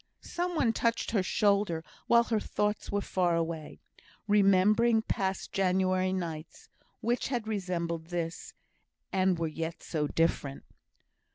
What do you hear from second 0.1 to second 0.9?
Some one